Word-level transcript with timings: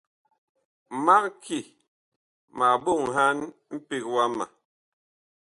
Mag 1.05 1.25
ki 1.43 1.59
ma 2.57 2.67
ɓoŋhan 2.83 3.37
mpeg 3.75 4.03
wama. 4.15 4.45